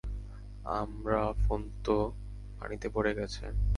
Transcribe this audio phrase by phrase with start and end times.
[0.75, 1.97] আমরা ফোন তো
[2.59, 3.43] পানিতে পড়ে গেছে।